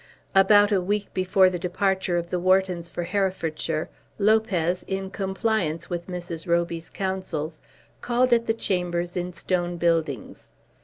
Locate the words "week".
0.81-1.13